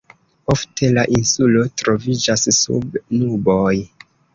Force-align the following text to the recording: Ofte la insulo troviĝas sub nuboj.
Ofte 0.53 0.89
la 0.95 1.03
insulo 1.19 1.67
troviĝas 1.85 2.49
sub 2.65 3.03
nuboj. 3.23 3.81